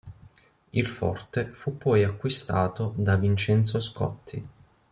[0.73, 4.47] Il forte fu poi acquistato da Vincenzo Scotti.